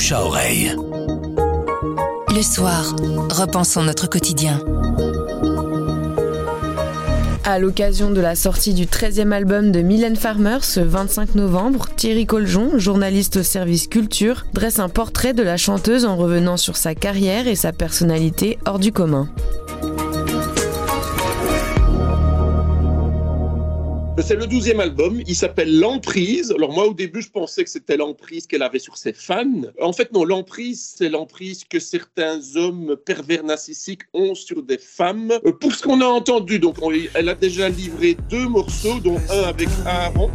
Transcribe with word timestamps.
bouche 0.00 0.12
à 0.12 0.24
oreille. 0.24 0.74
Le 2.34 2.42
soir, 2.42 2.96
repensons 3.30 3.82
notre 3.82 4.08
quotidien. 4.08 4.58
À 7.44 7.58
l'occasion 7.58 8.10
de 8.10 8.22
la 8.22 8.34
sortie 8.34 8.72
du 8.72 8.86
13e 8.86 9.30
album 9.32 9.72
de 9.72 9.82
Mylène 9.82 10.16
Farmer 10.16 10.56
ce 10.62 10.80
25 10.80 11.34
novembre, 11.34 11.86
Thierry 11.96 12.24
Coljon, 12.24 12.78
journaliste 12.78 13.36
au 13.36 13.42
service 13.42 13.88
culture, 13.88 14.46
dresse 14.54 14.78
un 14.78 14.88
portrait 14.88 15.34
de 15.34 15.42
la 15.42 15.58
chanteuse 15.58 16.06
en 16.06 16.16
revenant 16.16 16.56
sur 16.56 16.78
sa 16.78 16.94
carrière 16.94 17.46
et 17.46 17.54
sa 17.54 17.74
personnalité 17.74 18.58
hors 18.64 18.78
du 18.78 18.92
commun. 18.92 19.28
C'est 24.22 24.36
le 24.36 24.46
douzième 24.46 24.80
album, 24.80 25.22
il 25.26 25.34
s'appelle 25.34 25.78
L'Emprise. 25.78 26.52
Alors 26.54 26.72
moi 26.72 26.86
au 26.86 26.94
début 26.94 27.22
je 27.22 27.30
pensais 27.30 27.64
que 27.64 27.70
c'était 27.70 27.96
l'emprise 27.96 28.46
qu'elle 28.46 28.62
avait 28.62 28.78
sur 28.78 28.96
ses 28.96 29.12
fans. 29.12 29.62
En 29.80 29.92
fait 29.92 30.12
non, 30.12 30.24
l'emprise 30.24 30.94
c'est 30.96 31.08
l'emprise 31.08 31.64
que 31.64 31.78
certains 31.78 32.40
hommes 32.56 32.96
pervers 33.04 33.44
narcissiques 33.44 34.02
ont 34.12 34.34
sur 34.34 34.62
des 34.62 34.78
femmes. 34.78 35.32
Euh, 35.46 35.52
pour 35.52 35.74
ce 35.74 35.82
qu'on 35.82 36.00
a 36.00 36.06
entendu, 36.06 36.58
donc 36.58 36.76
elle 37.14 37.28
a 37.28 37.34
déjà 37.34 37.68
livré 37.68 38.16
deux 38.28 38.46
morceaux, 38.46 39.00
dont 39.00 39.18
un 39.30 39.42
avec 39.44 39.68
Aaron. 39.86 40.30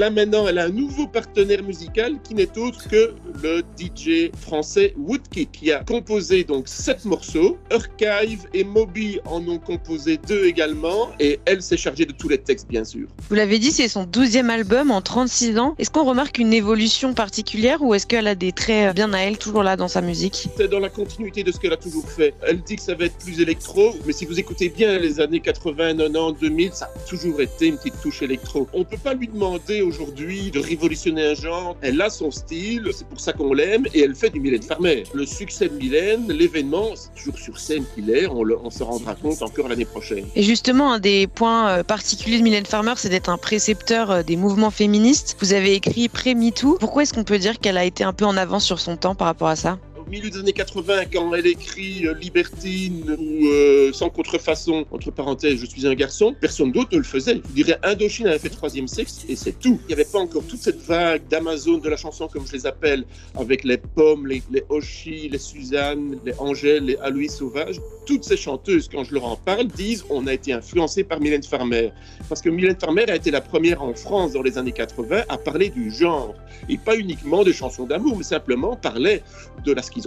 Là 0.00 0.08
maintenant, 0.08 0.48
elle 0.48 0.56
a 0.56 0.64
un 0.64 0.70
nouveau 0.70 1.06
partenaire 1.06 1.62
musical 1.62 2.14
qui 2.24 2.34
n'est 2.34 2.56
autre 2.56 2.88
que 2.88 3.12
le 3.42 3.62
DJ 3.78 4.34
français 4.34 4.94
Woodkey 4.96 5.44
qui 5.44 5.72
a 5.72 5.84
composé 5.84 6.42
donc 6.42 6.68
sept 6.68 7.04
morceaux. 7.04 7.58
Archive 7.70 8.46
et 8.54 8.64
Moby 8.64 9.20
en 9.26 9.46
ont 9.46 9.58
composé 9.58 10.18
deux 10.26 10.46
également 10.46 11.10
et 11.20 11.38
elle 11.44 11.60
s'est 11.60 11.76
chargée 11.76 12.06
de 12.06 12.12
tous 12.12 12.30
les 12.30 12.38
textes 12.38 12.66
bien 12.66 12.82
sûr. 12.82 13.08
Vous 13.28 13.34
l'avez 13.34 13.58
dit, 13.58 13.72
c'est 13.72 13.88
son 13.88 14.04
douzième 14.04 14.48
album 14.48 14.90
en 14.90 15.02
36 15.02 15.58
ans. 15.58 15.74
Est-ce 15.78 15.90
qu'on 15.90 16.04
remarque 16.04 16.38
une 16.38 16.54
évolution 16.54 17.12
particulière 17.12 17.82
ou 17.82 17.92
est-ce 17.92 18.06
qu'elle 18.06 18.26
a 18.26 18.34
des 18.34 18.52
traits 18.52 18.94
bien 18.94 19.12
à 19.12 19.18
elle 19.18 19.36
toujours 19.36 19.62
là 19.62 19.76
dans 19.76 19.88
sa 19.88 20.00
musique? 20.00 20.48
C'est 20.56 20.68
dans 20.68 20.80
la 20.80 20.88
continuité 20.88 21.42
de 21.42 21.52
ce 21.52 21.60
qu'elle 21.60 21.74
a 21.74 21.76
toujours 21.76 22.08
fait. 22.08 22.32
Elle 22.48 22.62
dit 22.62 22.76
que 22.76 22.82
ça 22.82 22.94
va 22.94 23.04
être 23.04 23.18
plus 23.18 23.38
électro, 23.38 23.94
mais 24.06 24.14
si 24.14 24.24
vous 24.24 24.40
écoutez 24.40 24.70
bien 24.70 24.98
les 24.98 25.20
années 25.20 25.40
80, 25.40 25.98
90, 25.98 26.40
2000, 26.40 26.72
ça 26.72 26.86
a 26.86 26.98
toujours 27.00 27.38
été 27.42 27.66
une 27.66 27.76
petite 27.76 28.00
touche 28.00 28.22
électro. 28.22 28.66
On 28.72 28.84
peut 28.84 28.96
pas 28.96 29.12
lui 29.12 29.28
demander 29.28 29.89
aujourd'hui 29.90 30.50
de 30.50 30.60
révolutionner 30.60 31.26
un 31.32 31.34
genre. 31.34 31.76
Elle 31.82 32.00
a 32.00 32.08
son 32.08 32.30
style, 32.30 32.88
c'est 32.92 33.06
pour 33.06 33.20
ça 33.20 33.32
qu'on 33.32 33.52
l'aime, 33.52 33.84
et 33.92 34.00
elle 34.00 34.14
fait 34.14 34.30
du 34.30 34.40
Mylène 34.40 34.62
Farmer. 34.62 35.02
Le 35.12 35.26
succès 35.26 35.68
de 35.68 35.74
Mylène, 35.74 36.28
l'événement, 36.28 36.90
c'est 36.94 37.12
toujours 37.14 37.38
sur 37.38 37.58
scène 37.58 37.84
qu'il 37.94 38.08
est, 38.10 38.26
on, 38.26 38.70
se 38.70 38.82
rendra 38.82 39.14
compte 39.14 39.42
encore 39.42 39.68
l'année 39.68 39.84
prochaine. 39.84 40.24
Et 40.36 40.42
justement, 40.42 40.92
un 40.92 40.98
des 40.98 41.26
points 41.26 41.68
euh, 41.68 41.82
particuliers 41.82 42.38
de 42.38 42.44
Mylène 42.44 42.66
Farmer, 42.66 42.94
c'est 42.96 43.08
d'être 43.08 43.28
un 43.28 43.38
précepteur 43.38 44.10
euh, 44.10 44.22
des 44.22 44.36
mouvements 44.36 44.70
féministes. 44.70 45.36
Vous 45.40 45.52
avez 45.52 45.74
écrit 45.74 46.08
Pré-MeToo. 46.08 46.78
Pourquoi 46.78 47.02
est-ce 47.02 47.12
qu'on 47.12 47.24
peut 47.24 47.38
dire 47.38 47.58
qu'elle 47.58 47.76
a 47.76 47.84
été 47.84 48.04
un 48.04 48.12
peu 48.12 48.24
en 48.24 48.36
avance 48.36 48.64
sur 48.64 48.80
son 48.80 48.96
temps 48.96 49.14
par 49.14 49.26
rapport 49.26 49.48
à 49.48 49.56
ça? 49.56 49.78
Milieu 50.10 50.28
des 50.28 50.38
années 50.38 50.52
80, 50.52 51.04
quand 51.12 51.32
elle 51.34 51.46
écrit 51.46 52.06
euh, 52.06 52.14
Libertine 52.14 53.16
ou 53.18 53.46
euh, 53.46 53.92
Sans 53.92 54.10
contrefaçon, 54.10 54.84
entre 54.90 55.10
parenthèses, 55.12 55.60
Je 55.60 55.66
suis 55.66 55.86
un 55.86 55.94
garçon, 55.94 56.34
personne 56.38 56.72
d'autre 56.72 56.90
ne 56.92 56.98
le 56.98 57.04
faisait. 57.04 57.36
Je 57.36 57.54
dirais 57.54 57.78
Indochine 57.84 58.26
avait 58.26 58.40
fait 58.40 58.48
troisième 58.48 58.88
sexe 58.88 59.24
et 59.28 59.36
c'est 59.36 59.58
tout. 59.58 59.78
Il 59.84 59.86
n'y 59.86 59.92
avait 59.94 60.10
pas 60.10 60.18
encore 60.18 60.42
toute 60.42 60.60
cette 60.60 60.82
vague 60.82 61.26
d'Amazon 61.28 61.78
de 61.78 61.88
la 61.88 61.96
chanson, 61.96 62.26
comme 62.26 62.44
je 62.46 62.52
les 62.52 62.66
appelle, 62.66 63.04
avec 63.36 63.62
les 63.62 63.78
pommes, 63.78 64.26
les, 64.26 64.42
les 64.50 64.64
Oshi, 64.68 65.28
les 65.28 65.38
Suzanne, 65.38 66.18
les 66.24 66.34
Angèle, 66.38 66.86
les 66.86 66.96
Aloïs 66.96 67.32
Sauvage. 67.32 67.80
Toutes 68.04 68.24
ces 68.24 68.36
chanteuses, 68.36 68.88
quand 68.88 69.04
je 69.04 69.14
leur 69.14 69.26
en 69.26 69.36
parle, 69.36 69.68
disent 69.68 70.04
on 70.10 70.26
a 70.26 70.34
été 70.34 70.52
influencé 70.52 71.04
par 71.04 71.20
Mylène 71.20 71.44
Farmer. 71.44 71.90
Parce 72.28 72.42
que 72.42 72.50
Mylène 72.50 72.78
Farmer 72.80 73.08
a 73.08 73.14
été 73.14 73.30
la 73.30 73.40
première 73.40 73.82
en 73.82 73.94
France 73.94 74.32
dans 74.32 74.42
les 74.42 74.58
années 74.58 74.72
80 74.72 75.22
à 75.28 75.38
parler 75.38 75.68
du 75.70 75.92
genre. 75.92 76.34
Et 76.68 76.78
pas 76.78 76.96
uniquement 76.96 77.44
des 77.44 77.52
chansons 77.52 77.86
d'amour, 77.86 78.16
mais 78.18 78.24
simplement 78.24 78.74
parlait 78.74 79.22
de 79.64 79.72
la 79.72 79.82
schizophrénie, 79.82 79.99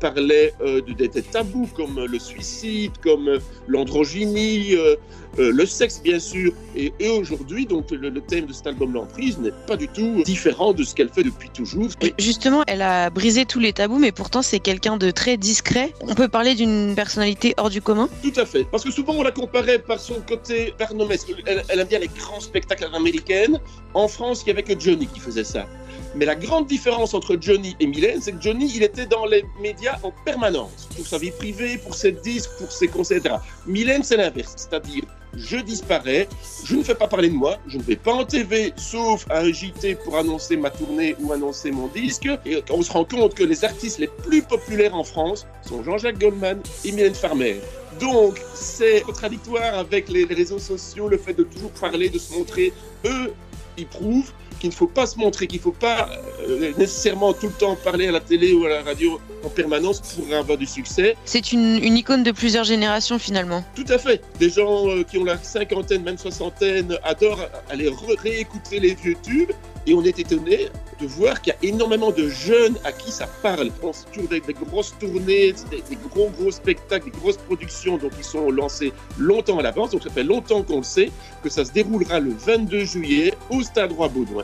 parlait 0.00 0.52
euh, 0.60 0.80
de, 0.80 0.92
des 0.92 1.22
tabous 1.22 1.68
comme 1.74 2.04
le 2.04 2.18
suicide, 2.18 2.92
comme 3.02 3.28
euh, 3.28 3.38
l'androgynie, 3.66 4.74
euh, 4.74 4.96
le 5.38 5.66
sexe 5.66 6.00
bien 6.02 6.18
sûr. 6.18 6.52
Et, 6.74 6.92
aujourd'hui, 7.08 7.66
donc 7.66 7.90
le, 7.90 8.20
thème 8.20 8.46
de 8.46 8.52
cet 8.52 8.66
album 8.66 8.92
L'emprise 8.92 9.38
n'est 9.38 9.52
pas 9.66 9.76
du 9.76 9.88
tout 9.88 10.22
différent 10.24 10.72
de 10.72 10.82
ce 10.84 10.94
qu'elle 10.94 11.08
fait 11.08 11.22
depuis 11.22 11.50
toujours. 11.50 11.88
Justement, 12.18 12.62
elle 12.66 12.82
a 12.82 13.10
brisé 13.10 13.44
tous 13.44 13.58
les 13.58 13.72
tabous, 13.72 13.98
mais 13.98 14.12
pourtant 14.12 14.42
c'est 14.42 14.60
quelqu'un 14.60 14.96
de 14.96 15.10
très 15.10 15.36
discret. 15.36 15.92
On 16.00 16.14
peut 16.14 16.28
parler 16.28 16.54
d'une 16.54 16.94
personnalité 16.94 17.54
hors 17.56 17.70
du 17.70 17.82
commun? 17.82 18.08
Tout 18.22 18.40
à 18.40 18.46
fait. 18.46 18.64
Parce 18.64 18.84
que 18.84 18.90
souvent 18.90 19.14
on 19.14 19.22
la 19.22 19.32
comparait 19.32 19.78
par 19.78 20.00
son 20.00 20.20
côté 20.26 20.72
barnomesque. 20.78 21.32
Elle, 21.46 21.62
elle 21.68 21.80
aime 21.80 21.88
bien 21.88 21.98
les 21.98 22.08
grands 22.08 22.40
spectacles 22.40 22.88
américains. 22.94 23.52
En 23.94 24.08
France, 24.08 24.42
il 24.42 24.46
n'y 24.46 24.52
avait 24.52 24.62
que 24.62 24.78
Johnny 24.78 25.06
qui 25.06 25.20
faisait 25.20 25.44
ça. 25.44 25.66
Mais 26.14 26.24
la 26.24 26.34
grande 26.34 26.66
différence 26.66 27.14
entre 27.14 27.36
Johnny 27.40 27.76
et 27.80 27.86
Mylène, 27.86 28.20
c'est 28.20 28.32
que 28.32 28.40
Johnny, 28.40 28.72
il 28.74 28.82
était 28.82 29.06
dans 29.06 29.26
les 29.26 29.44
médias 29.60 29.98
en 30.02 30.12
permanence, 30.24 30.88
pour 30.96 31.06
sa 31.06 31.18
vie 31.18 31.30
privée, 31.30 31.78
pour 31.78 31.94
ses 31.94 32.12
disques, 32.12 32.50
pour 32.58 32.70
ses 32.72 32.88
concerts, 32.88 33.18
etc. 33.18 33.36
Mylène, 33.66 34.02
c'est 34.02 34.16
l'inverse, 34.16 34.54
c'est-à-dire 34.56 35.04
je 35.36 35.58
disparais, 35.58 36.28
je 36.64 36.76
ne 36.76 36.82
fais 36.82 36.94
pas 36.94 37.06
parler 37.06 37.28
de 37.28 37.34
moi, 37.34 37.58
je 37.66 37.78
ne 37.78 37.82
vais 37.82 37.96
pas 37.96 38.12
en 38.12 38.24
TV 38.24 38.72
sauf 38.76 39.26
à 39.30 39.40
un 39.40 39.52
JT 39.52 39.96
pour 39.96 40.16
annoncer 40.16 40.56
ma 40.56 40.70
tournée 40.70 41.14
ou 41.20 41.32
annoncer 41.32 41.70
mon 41.70 41.88
disque. 41.88 42.28
Et 42.46 42.62
on 42.70 42.82
se 42.82 42.90
rend 42.90 43.04
compte 43.04 43.34
que 43.34 43.44
les 43.44 43.64
artistes 43.64 43.98
les 43.98 44.08
plus 44.08 44.42
populaires 44.42 44.94
en 44.94 45.04
France 45.04 45.46
sont 45.62 45.82
Jean-Jacques 45.82 46.18
Goldman 46.18 46.60
et 46.84 46.92
Mylène 46.92 47.14
Farmer. 47.14 47.56
Donc, 48.00 48.40
c'est 48.54 49.00
contradictoire 49.02 49.74
avec 49.78 50.08
les 50.08 50.24
réseaux 50.24 50.58
sociaux, 50.58 51.08
le 51.08 51.16
fait 51.16 51.32
de 51.32 51.44
toujours 51.44 51.70
parler, 51.72 52.10
de 52.10 52.18
se 52.18 52.32
montrer. 52.34 52.72
Eux, 53.04 53.32
ils 53.78 53.86
prouvent 53.86 54.32
qu'il 54.60 54.70
ne 54.70 54.74
faut 54.74 54.86
pas 54.86 55.06
se 55.06 55.18
montrer, 55.18 55.46
qu'il 55.46 55.58
ne 55.58 55.62
faut 55.62 55.72
pas 55.72 56.08
euh, 56.48 56.72
nécessairement 56.78 57.32
tout 57.32 57.46
le 57.46 57.52
temps 57.52 57.76
parler 57.76 58.08
à 58.08 58.12
la 58.12 58.20
télé 58.20 58.52
ou 58.52 58.64
à 58.64 58.68
la 58.68 58.82
radio 58.82 59.20
en 59.44 59.48
permanence 59.48 60.00
pour 60.00 60.34
avoir 60.34 60.56
du 60.56 60.66
succès. 60.66 61.16
C'est 61.24 61.52
une, 61.52 61.76
icône 61.96 62.22
de 62.22 62.32
plusieurs 62.32 62.64
générations 62.64 63.18
finalement. 63.18 63.64
Tout 63.74 63.84
à 63.88 63.98
fait. 63.98 64.22
Des 64.38 64.50
gens 64.50 64.88
euh, 64.88 65.02
qui 65.02 65.18
ont 65.18 65.24
la 65.24 65.38
cinquantaine, 65.38 66.02
même 66.02 66.18
soixantaine, 66.18 66.98
adorent 67.04 67.46
aller 67.68 67.90
réécouter 68.22 68.80
les 68.80 68.94
vieux 68.94 69.16
tubes 69.22 69.52
et 69.86 69.94
on 69.94 70.02
est 70.02 70.18
étonné 70.18 70.68
de 71.00 71.06
voir 71.06 71.40
qu'il 71.40 71.52
y 71.52 71.66
a 71.66 71.68
énormément 71.70 72.10
de 72.10 72.28
jeunes 72.28 72.76
à 72.84 72.90
qui 72.90 73.12
ça 73.12 73.26
parle. 73.42 73.68
On 73.78 73.86
pense 73.86 74.06
toujours 74.12 74.28
des, 74.28 74.40
grosses 74.40 74.94
tournées, 74.98 75.54
des, 75.70 75.98
gros 76.10 76.30
gros 76.30 76.50
spectacles, 76.50 77.10
des 77.10 77.18
grosses 77.18 77.36
productions, 77.36 77.98
donc 77.98 78.12
ils 78.18 78.24
sont 78.24 78.50
lancés 78.50 78.92
longtemps 79.18 79.58
à 79.58 79.62
l'avance. 79.62 79.90
Donc 79.90 80.02
ça 80.02 80.10
fait 80.10 80.24
longtemps 80.24 80.62
qu'on 80.62 80.78
le 80.78 80.82
sait 80.82 81.10
que 81.42 81.50
ça 81.50 81.64
se 81.64 81.72
déroulera 81.72 82.18
le 82.18 82.32
22 82.32 82.84
juillet 82.84 83.34
au 83.50 83.62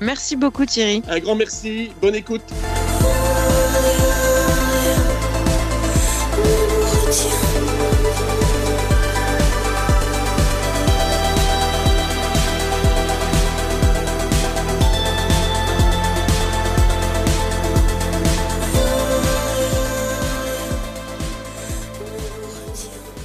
Merci 0.00 0.36
beaucoup 0.36 0.64
Thierry. 0.64 1.02
Un 1.08 1.18
grand 1.18 1.34
merci, 1.34 1.90
bonne 2.00 2.14
écoute. 2.14 2.42